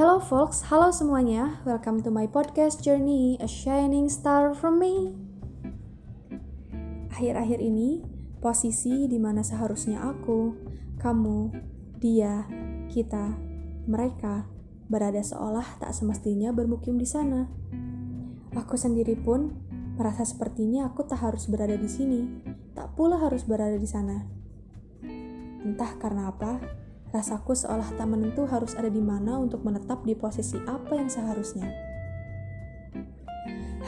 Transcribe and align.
Hello 0.00 0.16
folks, 0.16 0.64
halo 0.72 0.88
semuanya. 0.96 1.60
Welcome 1.68 2.00
to 2.00 2.08
my 2.08 2.24
podcast 2.24 2.80
journey, 2.80 3.36
A 3.36 3.44
Shining 3.44 4.08
Star 4.08 4.56
from 4.56 4.80
Me. 4.80 5.12
Akhir-akhir 7.12 7.60
ini, 7.60 8.00
posisi 8.40 9.04
di 9.04 9.20
mana 9.20 9.44
seharusnya 9.44 10.00
aku, 10.00 10.56
kamu, 10.96 11.52
dia, 12.00 12.48
kita, 12.88 13.36
mereka 13.84 14.48
berada 14.88 15.20
seolah 15.20 15.68
tak 15.76 15.92
semestinya 15.92 16.48
bermukim 16.48 16.96
di 16.96 17.04
sana. 17.04 17.52
Aku 18.56 18.80
sendiri 18.80 19.20
pun 19.20 19.52
merasa 20.00 20.24
sepertinya 20.24 20.88
aku 20.88 21.04
tak 21.04 21.20
harus 21.28 21.44
berada 21.44 21.76
di 21.76 21.92
sini, 21.92 22.40
tak 22.72 22.96
pula 22.96 23.20
harus 23.20 23.44
berada 23.44 23.76
di 23.76 23.84
sana. 23.84 24.24
Entah 25.60 25.92
karena 26.00 26.32
apa, 26.32 26.79
Rasaku 27.10 27.58
seolah 27.58 27.98
tak 27.98 28.06
menentu 28.06 28.46
harus 28.46 28.78
ada 28.78 28.86
di 28.86 29.02
mana 29.02 29.34
untuk 29.42 29.66
menetap 29.66 30.06
di 30.06 30.14
posisi 30.14 30.54
apa 30.62 30.94
yang 30.94 31.10
seharusnya. 31.10 31.66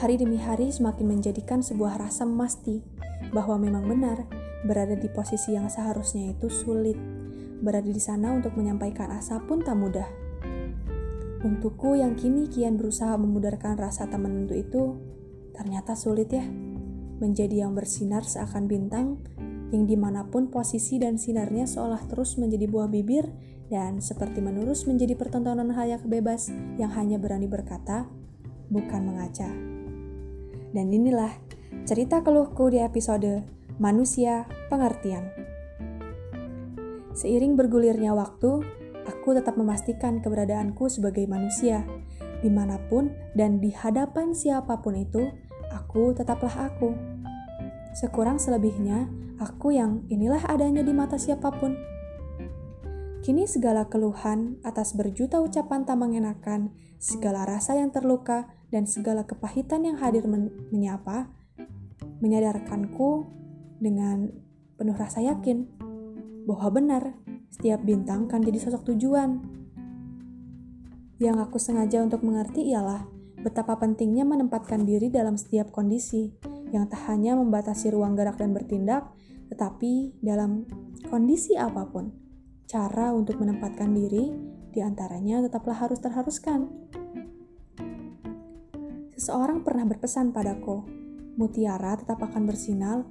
Hari 0.03 0.19
demi 0.19 0.43
hari 0.43 0.75
semakin 0.75 1.07
menjadikan 1.07 1.63
sebuah 1.63 2.03
rasa 2.03 2.27
mesti 2.27 2.83
bahwa 3.31 3.63
memang 3.63 3.87
benar 3.87 4.27
berada 4.67 4.99
di 4.99 5.07
posisi 5.07 5.55
yang 5.55 5.71
seharusnya 5.71 6.35
itu 6.35 6.51
sulit. 6.51 6.99
Berada 7.63 7.87
di 7.87 8.03
sana 8.03 8.35
untuk 8.35 8.59
menyampaikan 8.59 9.15
asa 9.15 9.39
pun 9.39 9.63
tak 9.63 9.79
mudah. 9.79 10.11
Untukku 11.47 11.95
yang 11.95 12.19
kini 12.19 12.51
kian 12.51 12.75
berusaha 12.75 13.15
memudarkan 13.15 13.79
rasa 13.79 14.11
tak 14.11 14.19
menentu 14.19 14.59
itu, 14.59 14.99
ternyata 15.55 15.95
sulit 15.95 16.27
ya. 16.35 16.43
Menjadi 17.23 17.63
yang 17.63 17.79
bersinar 17.79 18.27
seakan 18.27 18.67
bintang 18.67 19.23
yang 19.73 19.89
di 19.89 19.97
mana 19.97 20.29
pun 20.29 20.53
posisi 20.53 21.01
dan 21.01 21.17
sinarnya 21.17 21.65
seolah 21.65 22.05
terus 22.07 22.37
menjadi 22.37 22.69
buah 22.69 22.93
bibir 22.93 23.25
dan 23.73 24.05
seperti 24.05 24.45
menurus 24.45 24.85
menjadi 24.85 25.17
pertontonan 25.17 25.73
hayak 25.73 26.05
bebas 26.05 26.53
yang 26.77 26.93
hanya 26.93 27.17
berani 27.17 27.49
berkata, 27.49 28.05
bukan 28.69 29.01
mengaca. 29.09 29.49
Dan 30.77 30.93
inilah 30.93 31.33
cerita 31.89 32.21
keluhku 32.21 32.69
di 32.69 32.85
episode 32.85 33.49
Manusia 33.81 34.45
Pengertian. 34.69 35.25
Seiring 37.17 37.57
bergulirnya 37.57 38.13
waktu, 38.13 38.61
aku 39.09 39.37
tetap 39.37 39.57
memastikan 39.57 40.21
keberadaanku 40.21 40.93
sebagai 40.93 41.25
manusia. 41.25 41.85
Di 42.45 42.53
mana 42.53 42.77
pun 42.93 43.09
dan 43.33 43.57
di 43.57 43.73
hadapan 43.73 44.37
siapa 44.37 44.85
pun 44.85 45.01
itu, 45.01 45.33
aku 45.73 46.13
tetaplah 46.13 46.73
aku. 46.73 47.12
Sekurang 47.93 48.41
selebihnya, 48.41 49.13
aku 49.37 49.77
yang 49.77 50.09
inilah 50.09 50.41
adanya 50.49 50.81
di 50.81 50.97
mata 50.97 51.21
siapa 51.21 51.53
pun. 51.53 51.77
Kini 53.21 53.45
segala 53.45 53.87
keluhan 53.87 54.59
atas 54.65 54.97
berjuta 54.97 55.39
ucapan 55.45 55.85
tak 55.85 56.01
mengenakan, 56.01 56.73
segala 56.97 57.45
rasa 57.45 57.77
yang 57.77 57.93
terluka, 57.93 58.49
dan 58.73 58.89
segala 58.89 59.29
kepahitan 59.29 59.85
yang 59.85 60.01
hadir 60.01 60.25
men 60.25 60.49
menyapa, 60.73 61.29
menyadarkanku 62.25 63.29
dengan 63.77 64.33
penuh 64.81 64.97
rasa 64.97 65.21
yakin 65.21 65.69
bahwa 66.49 66.69
benar 66.73 67.03
setiap 67.53 67.85
bintang 67.85 68.27
kan 68.27 68.41
jadi 68.41 68.57
sosok 68.57 68.89
tujuan. 68.97 69.45
Yang 71.21 71.37
aku 71.47 71.61
sengaja 71.61 72.01
untuk 72.01 72.25
mengerti 72.25 72.73
ialah 72.73 73.07
betapa 73.45 73.77
pentingnya 73.77 74.25
menempatkan 74.25 74.89
diri 74.89 75.13
dalam 75.13 75.37
setiap 75.37 75.71
kondisi 75.71 76.33
yang 76.73 76.89
tak 76.89 77.05
hanya 77.13 77.37
membatasi 77.37 77.93
ruang 77.93 78.17
gerak 78.17 78.41
dan 78.41 78.57
bertindak, 78.57 79.13
tetapi 79.53 80.17
dalam 80.25 80.65
kondisi 81.13 81.55
apa 81.61 81.85
pun, 81.87 82.09
cara 82.65 83.13
untuk 83.13 83.37
menempatkan 83.37 83.93
diri 83.93 84.33
di 84.73 84.81
antaranya 84.81 85.45
tetaplah 85.45 85.77
harus 85.77 86.01
terharuskan. 86.01 86.73
Seseorang 89.13 89.63
pernah 89.63 89.85
berpesan 89.85 90.33
padaku, 90.33 90.83
mutiara 91.37 91.95
tetap 92.01 92.25
akan 92.25 92.49
bersinar 92.49 93.05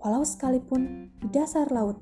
walau 0.00 0.24
sekalipun 0.24 1.12
di 1.20 1.28
dasar 1.30 1.68
laut. 1.70 2.00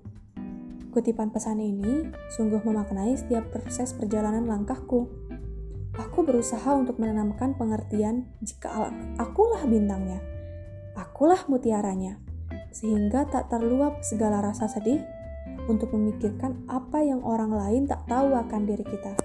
Kutipan 0.94 1.34
pesan 1.34 1.58
ini 1.58 2.08
sungguh 2.34 2.62
memaknai 2.62 3.14
setiap 3.14 3.50
proses 3.50 3.94
perjalanan 3.94 4.46
langkahku. 4.46 5.06
Aku 5.98 6.22
berusaha 6.24 6.72
untuk 6.74 6.96
menanamkan 7.02 7.58
pengertian 7.58 8.30
jika 8.40 8.90
akulah 9.20 9.62
bintangnya, 9.68 10.22
akulah 11.00 11.48
mutiaranya 11.48 12.20
sehingga 12.70 13.24
tak 13.26 13.48
terluap 13.48 14.04
segala 14.04 14.44
rasa 14.44 14.68
sedih 14.68 15.00
untuk 15.66 15.90
memikirkan 15.96 16.66
apa 16.68 17.02
yang 17.02 17.24
orang 17.24 17.50
lain 17.50 17.82
tak 17.88 18.04
tahu 18.06 18.36
akan 18.36 18.62
diri 18.68 18.84
kita. 18.84 19.16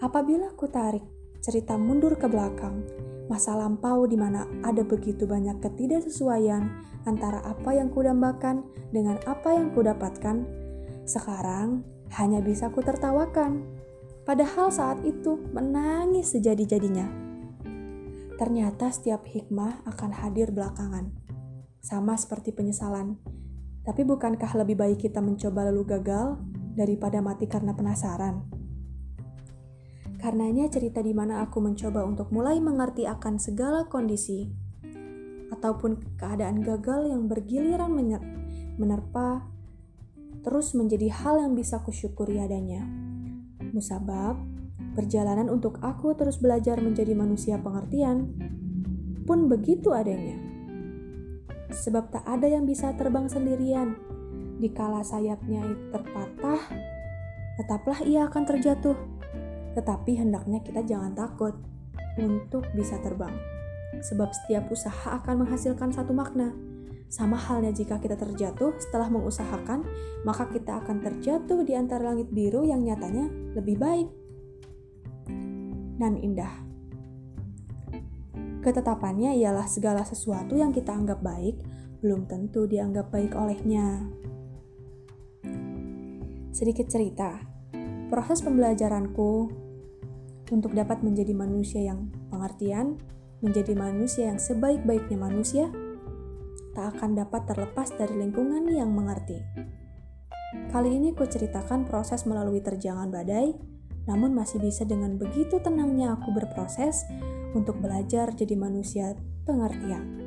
Apabila 0.00 0.48
ku 0.56 0.64
tarik 0.70 1.04
cerita 1.44 1.76
mundur 1.76 2.16
ke 2.16 2.24
belakang, 2.24 2.84
masa 3.28 3.52
lampau 3.52 4.08
di 4.08 4.16
mana 4.16 4.48
ada 4.64 4.80
begitu 4.80 5.28
banyak 5.28 5.60
ketidaksesuaian 5.60 6.64
antara 7.04 7.44
apa 7.44 7.76
yang 7.76 7.92
kudambakan 7.92 8.64
dengan 8.92 9.20
apa 9.28 9.52
yang 9.52 9.72
kudapatkan, 9.76 10.44
sekarang 11.04 11.84
hanya 12.16 12.40
bisa 12.40 12.72
ku 12.72 12.80
tertawakan. 12.80 13.64
Padahal 14.24 14.72
saat 14.72 15.00
itu 15.04 15.36
menangis 15.52 16.32
sejadi-jadinya. 16.32 17.29
Ternyata 18.40 18.88
setiap 18.88 19.28
hikmah 19.28 19.84
akan 19.84 20.16
hadir 20.16 20.48
belakangan 20.48 21.12
sama 21.84 22.16
seperti 22.16 22.56
penyesalan. 22.56 23.20
Tapi 23.84 24.00
bukankah 24.00 24.48
lebih 24.64 24.80
baik 24.80 25.04
kita 25.04 25.20
mencoba 25.20 25.68
lalu 25.68 25.84
gagal 25.84 26.40
daripada 26.72 27.20
mati 27.20 27.44
karena 27.44 27.76
penasaran? 27.76 28.48
Karenanya 30.16 30.72
cerita 30.72 31.04
di 31.04 31.12
mana 31.12 31.44
aku 31.44 31.60
mencoba 31.60 32.00
untuk 32.08 32.32
mulai 32.32 32.56
mengerti 32.64 33.04
akan 33.04 33.36
segala 33.36 33.84
kondisi 33.92 34.48
ataupun 35.52 36.16
keadaan 36.16 36.64
gagal 36.64 37.12
yang 37.12 37.28
bergiliran 37.28 37.92
menerpa 38.80 39.44
terus 40.40 40.72
menjadi 40.72 41.12
hal 41.12 41.44
yang 41.44 41.52
bisa 41.52 41.84
kusyukuri 41.84 42.40
adanya. 42.40 42.88
Musabab, 43.76 44.40
perjalanan 44.96 45.48
untuk 45.50 45.78
aku 45.82 46.12
terus 46.18 46.38
belajar 46.38 46.78
menjadi 46.82 47.14
manusia 47.14 47.56
pengertian 47.58 48.34
pun 49.24 49.46
begitu 49.46 49.94
adanya 49.94 50.50
sebab 51.70 52.10
tak 52.10 52.26
ada 52.26 52.50
yang 52.50 52.66
bisa 52.66 52.92
terbang 52.98 53.30
sendirian. 53.30 53.94
Dikala 54.60 55.00
sayapnya 55.00 55.64
terpatah, 55.94 56.60
tetaplah 57.56 57.98
ia 58.04 58.28
akan 58.28 58.44
terjatuh. 58.44 58.98
Tetapi 59.78 60.20
hendaknya 60.20 60.60
kita 60.60 60.84
jangan 60.84 61.16
takut 61.16 61.56
untuk 62.20 62.66
bisa 62.76 62.98
terbang. 63.00 63.32
Sebab 64.04 64.28
setiap 64.34 64.68
usaha 64.68 65.16
akan 65.22 65.46
menghasilkan 65.46 65.94
satu 65.94 66.12
makna. 66.12 66.52
Sama 67.10 67.34
halnya 67.34 67.74
jika 67.74 67.98
kita 67.98 68.14
terjatuh 68.14 68.78
setelah 68.78 69.10
mengusahakan, 69.10 69.82
maka 70.22 70.46
kita 70.46 70.78
akan 70.78 71.02
terjatuh 71.02 71.66
di 71.66 71.74
antara 71.74 72.14
langit 72.14 72.30
biru 72.30 72.62
yang 72.62 72.86
nyatanya 72.86 73.26
lebih 73.58 73.82
baik 73.82 74.19
dan 76.00 76.16
indah. 76.16 76.50
Ketetapannya 78.64 79.36
ialah 79.36 79.68
segala 79.68 80.04
sesuatu 80.04 80.56
yang 80.56 80.72
kita 80.72 80.92
anggap 80.92 81.20
baik 81.20 81.60
belum 82.00 82.24
tentu 82.24 82.64
dianggap 82.64 83.12
baik 83.12 83.36
olehnya. 83.36 84.08
Sedikit 86.56 86.88
cerita, 86.88 87.40
proses 88.08 88.40
pembelajaranku 88.40 89.52
untuk 90.50 90.72
dapat 90.74 91.04
menjadi 91.04 91.32
manusia 91.36 91.80
yang 91.84 92.10
pengertian, 92.32 92.98
menjadi 93.40 93.72
manusia 93.76 94.32
yang 94.32 94.40
sebaik-baiknya 94.40 95.16
manusia, 95.16 95.70
tak 96.76 96.96
akan 96.96 97.16
dapat 97.16 97.48
terlepas 97.48 97.88
dari 97.96 98.18
lingkungan 98.18 98.68
yang 98.68 98.90
mengerti. 98.92 99.40
Kali 100.74 100.90
ini 100.90 101.14
ku 101.14 101.24
ceritakan 101.24 101.86
proses 101.86 102.26
melalui 102.26 102.58
terjangan 102.58 103.08
badai, 103.08 103.54
namun 104.08 104.32
masih 104.32 104.62
bisa 104.62 104.86
dengan 104.88 105.16
begitu 105.20 105.60
tenangnya 105.60 106.16
aku 106.16 106.32
berproses 106.32 107.04
untuk 107.52 107.82
belajar 107.82 108.32
jadi 108.32 108.54
manusia 108.56 109.18
pengertian. 109.44 110.20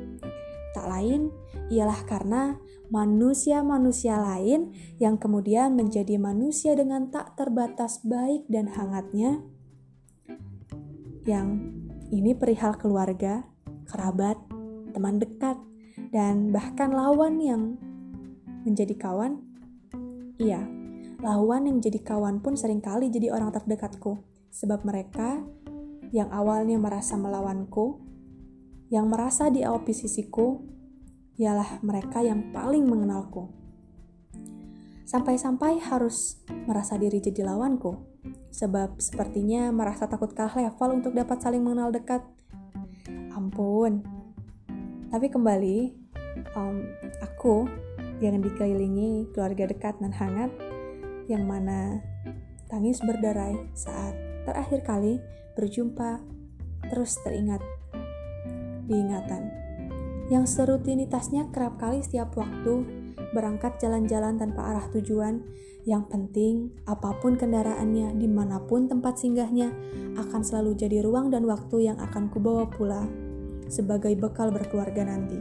Tak 0.74 0.86
lain 0.90 1.30
ialah 1.70 2.02
karena 2.04 2.58
manusia-manusia 2.90 4.18
lain 4.20 4.74
yang 4.98 5.16
kemudian 5.16 5.78
menjadi 5.78 6.18
manusia 6.18 6.74
dengan 6.74 7.08
tak 7.08 7.38
terbatas 7.38 8.02
baik 8.04 8.44
dan 8.50 8.68
hangatnya, 8.68 9.40
yang 11.24 11.62
ini 12.12 12.36
perihal 12.36 12.76
keluarga, 12.76 13.46
kerabat, 13.88 14.36
teman 14.92 15.16
dekat, 15.22 15.56
dan 16.12 16.52
bahkan 16.52 16.92
lawan 16.92 17.40
yang 17.40 17.62
menjadi 18.66 18.92
kawan. 18.98 19.40
Iya, 20.36 20.66
lawan 21.24 21.64
yang 21.64 21.80
jadi 21.80 22.04
kawan 22.04 22.44
pun 22.44 22.52
sering 22.52 22.84
kali 22.84 23.08
jadi 23.08 23.32
orang 23.32 23.48
terdekatku, 23.48 24.20
sebab 24.52 24.84
mereka 24.84 25.40
yang 26.12 26.28
awalnya 26.28 26.76
merasa 26.76 27.16
melawanku, 27.16 27.96
yang 28.92 29.08
merasa 29.08 29.48
di 29.48 29.64
oposisiku, 29.64 30.60
ialah 31.40 31.80
mereka 31.80 32.20
yang 32.20 32.52
paling 32.52 32.84
mengenalku. 32.84 33.48
Sampai-sampai 35.08 35.80
harus 35.80 36.44
merasa 36.68 37.00
diri 37.00 37.24
jadi 37.24 37.48
lawanku, 37.48 38.04
sebab 38.52 39.00
sepertinya 39.00 39.72
merasa 39.72 40.04
takut 40.04 40.36
kalah 40.36 40.60
level 40.60 41.00
untuk 41.00 41.16
dapat 41.16 41.40
saling 41.40 41.64
mengenal 41.64 41.88
dekat. 41.88 42.20
Ampun. 43.32 44.04
Tapi 45.08 45.26
kembali, 45.32 45.78
um, 46.52 46.84
aku 47.24 47.64
yang 48.20 48.44
dikelilingi 48.44 49.32
keluarga 49.32 49.66
dekat 49.66 49.98
dan 49.98 50.12
hangat, 50.12 50.52
yang 51.30 51.48
mana 51.48 52.02
tangis 52.68 53.00
berderai 53.00 53.70
saat 53.72 54.14
terakhir 54.44 54.84
kali 54.84 55.20
berjumpa 55.56 56.20
terus 56.90 57.16
teringat 57.24 57.62
diingatan. 58.88 59.48
Yang 60.32 60.56
serutinitasnya 60.56 61.52
kerap 61.52 61.76
kali 61.76 62.00
setiap 62.00 62.32
waktu 62.36 63.04
berangkat 63.36 63.76
jalan-jalan 63.82 64.40
tanpa 64.40 64.72
arah 64.72 64.86
tujuan. 64.94 65.44
Yang 65.84 66.04
penting, 66.08 66.54
apa 66.88 67.12
pun 67.20 67.36
kendaraannya, 67.36 68.16
di 68.16 68.24
mana 68.24 68.56
pun 68.64 68.88
tempat 68.88 69.20
singgahnya, 69.20 69.68
akan 70.16 70.40
selalu 70.40 70.80
jadi 70.80 71.04
ruang 71.04 71.28
dan 71.28 71.44
waktu 71.44 71.92
yang 71.92 72.00
akan 72.00 72.32
kubawa 72.32 72.64
pula 72.72 73.04
sebagai 73.68 74.16
bekal 74.16 74.48
berkeluarga 74.48 75.04
nanti. 75.04 75.36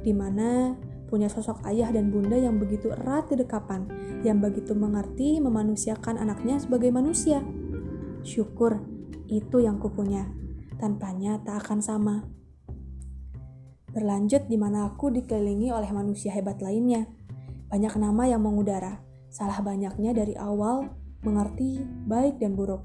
Di 0.00 0.12
mana 0.16 0.72
punya 1.08 1.28
sosok 1.30 1.62
ayah 1.68 1.92
dan 1.92 2.10
bunda 2.10 2.34
yang 2.34 2.56
begitu 2.58 2.90
erat 2.92 3.28
di 3.30 3.40
dekapan, 3.40 3.86
yang 4.26 4.40
begitu 4.40 4.72
mengerti 4.72 5.38
memanusiakan 5.38 6.18
anaknya 6.18 6.58
sebagai 6.58 6.90
manusia. 6.90 7.44
Syukur, 8.24 8.80
itu 9.28 9.60
yang 9.60 9.80
kupunya. 9.80 10.28
Tanpanya 10.80 11.40
tak 11.44 11.64
akan 11.64 11.80
sama. 11.80 12.16
Berlanjut 13.94 14.50
di 14.50 14.58
mana 14.58 14.90
aku 14.90 15.14
dikelilingi 15.14 15.70
oleh 15.70 15.86
manusia 15.94 16.34
hebat 16.34 16.58
lainnya. 16.58 17.06
Banyak 17.70 17.94
nama 17.94 18.26
yang 18.26 18.42
mengudara, 18.42 18.98
salah 19.30 19.62
banyaknya 19.62 20.10
dari 20.10 20.34
awal 20.34 20.90
mengerti 21.22 21.78
baik 22.06 22.42
dan 22.42 22.58
buruk. 22.58 22.82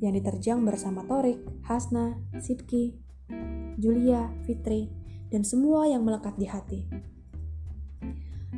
Yang 0.00 0.24
diterjang 0.24 0.64
bersama 0.64 1.04
Torik, 1.04 1.44
Hasna, 1.64 2.16
Sidki, 2.40 2.96
Julia, 3.76 4.32
Fitri, 4.48 4.88
dan 5.28 5.44
semua 5.44 5.88
yang 5.88 6.04
melekat 6.04 6.34
di 6.40 6.46
hati. 6.48 6.80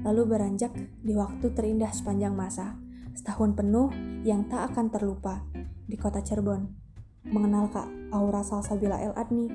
Lalu 0.05 0.23
beranjak 0.29 0.75
di 1.01 1.17
waktu 1.17 1.55
terindah 1.55 1.95
sepanjang 1.95 2.37
masa, 2.37 2.77
setahun 3.17 3.57
penuh 3.57 3.89
yang 4.27 4.45
tak 4.51 4.75
akan 4.75 4.93
terlupa 4.93 5.47
di 5.87 5.97
kota 5.97 6.21
Cirebon. 6.21 6.69
Mengenal 7.27 7.71
Kak 7.73 7.89
Aura 8.13 8.45
Salsabila 8.45 9.01
El 9.01 9.17
Adni 9.17 9.51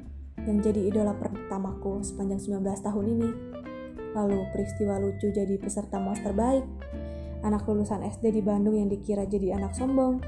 yang 0.48 0.58
jadi 0.60 0.90
idola 0.90 1.14
pertamaku 1.14 2.02
sepanjang 2.02 2.42
19 2.42 2.66
tahun 2.82 3.06
ini. 3.06 3.30
Lalu 4.12 4.40
peristiwa 4.52 5.00
lucu 5.00 5.32
jadi 5.32 5.56
peserta 5.56 6.02
MOS 6.02 6.20
terbaik. 6.26 6.66
Anak 7.42 7.66
lulusan 7.66 8.04
SD 8.06 8.38
di 8.38 8.42
Bandung 8.44 8.76
yang 8.76 8.92
dikira 8.92 9.24
jadi 9.24 9.56
anak 9.56 9.74
sombong. 9.74 10.20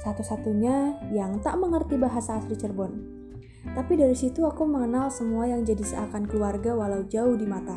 Satu-satunya 0.00 1.02
yang 1.12 1.42
tak 1.42 1.58
mengerti 1.58 1.98
bahasa 1.98 2.38
asli 2.38 2.56
Cirebon. 2.56 3.16
Tapi 3.74 3.98
dari 3.98 4.14
situ 4.14 4.46
aku 4.46 4.64
mengenal 4.64 5.10
semua 5.10 5.50
yang 5.50 5.66
jadi 5.66 5.82
seakan 5.82 6.24
keluarga 6.24 6.72
walau 6.72 7.02
jauh 7.04 7.34
di 7.34 7.44
mata. 7.44 7.76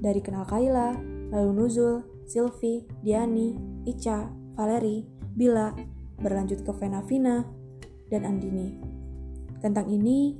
Dari 0.00 0.20
kenal 0.20 0.44
Kaila, 0.44 0.96
lalu 1.32 1.50
Nuzul, 1.56 2.04
Silvi, 2.26 2.84
Diani, 3.00 3.56
Ica, 3.86 4.28
Valeri, 4.56 5.06
Bila, 5.36 5.72
berlanjut 6.20 6.64
ke 6.64 6.72
Vena 6.76 7.00
Vina, 7.04 7.44
dan 8.08 8.24
Andini. 8.24 8.76
Tentang 9.60 9.88
ini, 9.88 10.36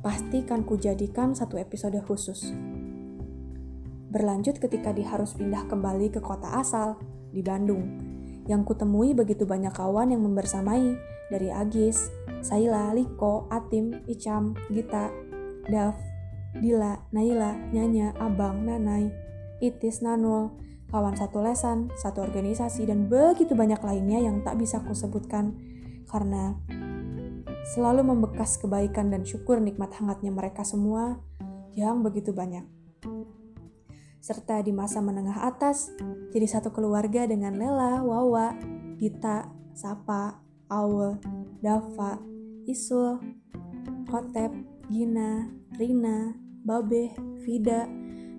pasti 0.00 0.42
kan 0.46 0.64
kujadikan 0.64 1.36
satu 1.36 1.60
episode 1.60 1.98
khusus. 2.06 2.50
Berlanjut 4.10 4.58
ketika 4.58 4.90
dia 4.90 5.06
harus 5.06 5.36
pindah 5.38 5.70
kembali 5.70 6.10
ke 6.10 6.18
kota 6.18 6.58
asal, 6.58 6.98
di 7.30 7.46
Bandung, 7.46 7.86
yang 8.50 8.66
kutemui 8.66 9.14
begitu 9.14 9.46
banyak 9.46 9.70
kawan 9.70 10.10
yang 10.10 10.26
membersamai, 10.26 10.98
dari 11.30 11.46
Agis, 11.46 12.10
Saila, 12.42 12.90
Liko, 12.90 13.46
Atim, 13.54 14.02
Icam, 14.10 14.58
Gita, 14.74 15.14
Dav, 15.70 15.94
Dila, 16.56 17.06
Naila, 17.14 17.54
Nyanya, 17.70 18.14
Abang, 18.18 18.66
Nanai, 18.66 19.10
Itis, 19.62 20.02
Nanul, 20.02 20.50
kawan 20.90 21.14
satu 21.14 21.38
lesan, 21.44 21.94
satu 21.94 22.26
organisasi, 22.26 22.90
dan 22.90 23.06
begitu 23.06 23.54
banyak 23.54 23.78
lainnya 23.80 24.18
yang 24.18 24.42
tak 24.42 24.58
bisa 24.58 24.82
kusebutkan 24.82 25.54
karena 26.10 26.58
selalu 27.70 28.02
membekas 28.02 28.58
kebaikan 28.58 29.14
dan 29.14 29.22
syukur 29.22 29.62
nikmat 29.62 29.94
hangatnya 29.94 30.34
mereka 30.34 30.66
semua 30.66 31.22
yang 31.78 32.02
begitu 32.02 32.34
banyak. 32.34 32.66
Serta 34.20 34.60
di 34.60 34.74
masa 34.74 35.00
menengah 35.00 35.46
atas, 35.46 35.94
jadi 36.34 36.44
satu 36.44 36.74
keluarga 36.74 37.24
dengan 37.24 37.56
Lela, 37.56 38.02
Wawa, 38.04 38.52
Gita, 39.00 39.48
Sapa, 39.72 40.42
Aul, 40.68 41.16
Dava, 41.62 42.20
Isul, 42.68 43.16
Kotep, 44.10 44.52
Gina, 44.90 45.46
Rina, 45.78 46.34
Babe, 46.66 47.14
Vida, 47.46 47.86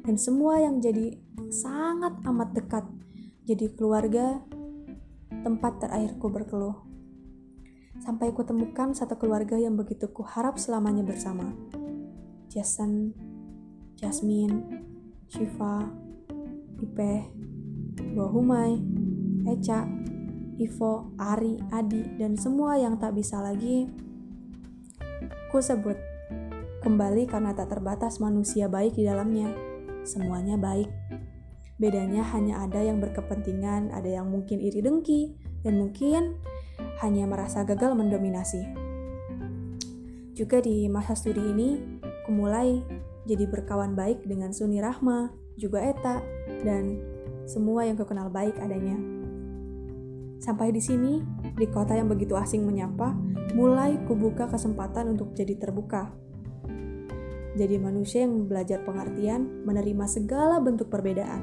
dan 0.03 0.15
semua 0.19 0.59
yang 0.59 0.83
jadi 0.83 1.15
sangat 1.47 2.19
amat 2.27 2.51
dekat. 2.51 2.83
Jadi 3.47 3.71
keluarga 3.71 4.43
tempat 5.47 5.79
terakhirku 5.79 6.27
berkeluh. 6.27 6.75
Sampai 8.03 8.35
kutemukan 8.35 8.91
satu 8.91 9.15
keluarga 9.15 9.55
yang 9.55 9.79
begitu 9.79 10.11
kuharap 10.11 10.59
selamanya 10.59 11.07
bersama. 11.07 11.55
Jason, 12.51 13.15
Jasmine, 13.95 14.83
Shiva, 15.31 15.87
Ipeh, 16.83 17.31
Bohumai, 18.11 18.75
Eca, 19.47 19.87
Ivo, 20.59 21.15
Ari, 21.15 21.63
Adi, 21.71 22.19
dan 22.19 22.35
semua 22.35 22.75
yang 22.75 22.99
tak 22.99 23.15
bisa 23.15 23.39
lagi 23.39 23.87
ku 25.51 25.59
sebut 25.59 26.10
kembali 26.81 27.29
karena 27.29 27.53
tak 27.53 27.77
terbatas 27.77 28.17
manusia 28.17 28.65
baik 28.65 28.97
di 28.97 29.05
dalamnya. 29.05 29.53
Semuanya 30.01 30.57
baik. 30.57 30.89
Bedanya 31.77 32.25
hanya 32.33 32.65
ada 32.65 32.81
yang 32.81 32.97
berkepentingan, 32.97 33.93
ada 33.93 34.09
yang 34.09 34.29
mungkin 34.29 34.61
iri 34.61 34.81
dengki, 34.81 35.37
dan 35.61 35.77
mungkin 35.77 36.37
hanya 37.01 37.25
merasa 37.29 37.61
gagal 37.65 37.93
mendominasi. 37.93 38.65
Juga 40.33 40.61
di 40.61 40.89
masa 40.89 41.13
studi 41.13 41.41
ini, 41.41 41.77
kumulai 42.25 42.81
jadi 43.29 43.45
berkawan 43.45 43.93
baik 43.93 44.25
dengan 44.25 44.49
Suni 44.53 44.81
Rahma, 44.81 45.29
juga 45.57 45.85
Eta, 45.85 46.25
dan 46.65 46.97
semua 47.45 47.85
yang 47.85 47.97
kukenal 47.97 48.33
baik 48.33 48.57
adanya. 48.57 48.97
Sampai 50.41 50.73
di 50.73 50.81
sini, 50.81 51.21
di 51.53 51.69
kota 51.69 51.93
yang 51.93 52.09
begitu 52.09 52.33
asing 52.33 52.65
menyapa, 52.65 53.13
mulai 53.53 54.01
kubuka 54.09 54.49
kesempatan 54.49 55.13
untuk 55.13 55.37
jadi 55.37 55.53
terbuka. 55.61 56.09
Jadi 57.51 57.75
manusia 57.75 58.23
yang 58.23 58.47
belajar 58.47 58.79
pengertian, 58.87 59.67
menerima 59.67 60.05
segala 60.07 60.63
bentuk 60.63 60.87
perbedaan 60.87 61.41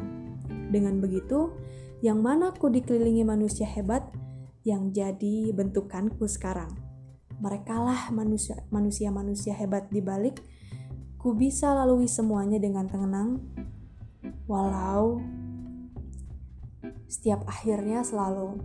dengan 0.72 1.00
begitu, 1.04 1.52
yang 2.00 2.24
mana 2.24 2.54
ku 2.54 2.72
dikelilingi 2.72 3.26
manusia 3.26 3.66
hebat 3.66 4.08
yang 4.64 4.92
jadi 4.92 5.52
bentukanku 5.52 6.24
sekarang. 6.24 6.70
Merekalah 7.38 8.10
manusia-manusia 8.70 9.54
hebat 9.54 9.88
di 9.92 10.02
balik 10.02 10.40
ku 11.18 11.34
bisa 11.34 11.74
lalui 11.74 12.06
semuanya 12.06 12.62
dengan 12.62 12.86
tenang, 12.86 13.42
walau 14.46 15.18
setiap 17.10 17.42
akhirnya 17.48 18.06
selalu 18.06 18.62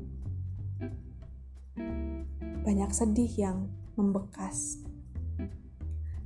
banyak 2.61 2.91
sedih 2.93 3.31
yang 3.35 3.57
membekas. 3.97 4.82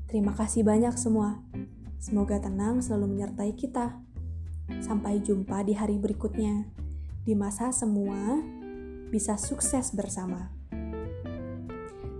Terima 0.07 0.31
kasih 0.31 0.63
banyak 0.63 0.95
semua. 0.95 1.43
Semoga 1.99 2.39
tenang 2.39 2.79
selalu 2.79 3.11
menyertai 3.11 3.51
kita. 3.59 3.99
Sampai 4.79 5.19
jumpa 5.19 5.67
di 5.67 5.75
hari 5.75 5.99
berikutnya, 5.99 6.63
di 7.27 7.35
masa 7.35 7.75
semua 7.75 8.39
bisa 9.11 9.35
sukses 9.35 9.91
bersama. 9.91 10.47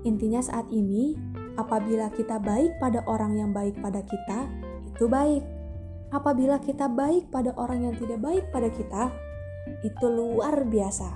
Intinya, 0.03 0.44
saat 0.44 0.67
ini, 0.67 1.15
apabila 1.56 2.12
kita 2.12 2.44
baik 2.44 2.75
pada 2.84 3.08
orang 3.08 3.39
yang 3.39 3.56
baik 3.56 3.79
pada 3.79 4.03
kita, 4.03 4.51
itu 4.84 5.08
baik. 5.08 5.48
Apabila 6.12 6.60
kita 6.60 6.91
baik 6.91 7.32
pada 7.32 7.56
orang 7.56 7.88
yang 7.88 7.96
tidak 7.96 8.20
baik 8.20 8.51
pada 8.51 8.67
kita, 8.67 9.15
itu 9.88 10.06
luar 10.12 10.67
biasa. 10.67 11.08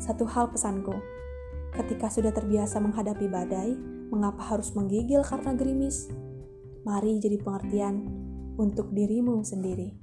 Satu 0.00 0.24
hal 0.24 0.48
pesanku, 0.48 0.96
ketika 1.76 2.08
sudah 2.08 2.32
terbiasa 2.32 2.80
menghadapi 2.80 3.28
badai, 3.28 3.97
mengapa 4.08 4.56
harus 4.56 4.72
menggigil 4.74 5.24
karena 5.24 5.54
gerimis? 5.54 6.08
Mari 6.84 7.20
jadi 7.20 7.36
pengertian 7.40 8.08
untuk 8.56 8.90
dirimu 8.92 9.44
sendiri. 9.44 9.94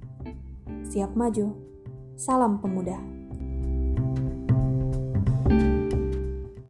Siap 0.86 1.12
maju. 1.18 1.52
Salam 2.16 2.58
pemuda. 2.62 2.98
thank 5.46 5.62
you 5.62 5.85